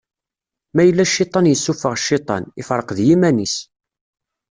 [0.73, 3.55] Ma yella Cciṭan yessufeɣ Cciṭan, ifreq d yiman-is.